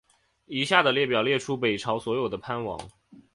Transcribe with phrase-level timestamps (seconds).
[0.45, 2.89] 以下的列表列出北朝所有的藩王。